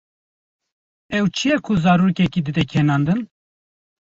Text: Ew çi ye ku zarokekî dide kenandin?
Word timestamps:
Ew 1.17 1.25
çi 1.35 1.45
ye 1.49 1.57
ku 1.65 1.73
zarokekî 1.83 2.41
dide 2.45 2.63
kenandin? 2.71 3.19